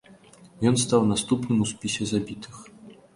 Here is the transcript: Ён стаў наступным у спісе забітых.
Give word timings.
Ён 0.69 0.79
стаў 0.83 1.05
наступным 1.11 1.57
у 1.65 1.67
спісе 1.73 2.03
забітых. 2.13 2.55